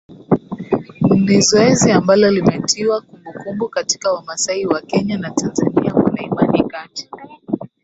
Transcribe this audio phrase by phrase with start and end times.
[1.25, 7.09] ni zoezi ambalo limetiwa kumbukumbu katika Wamasai wa Kenya na Tanzania Kuna imani kati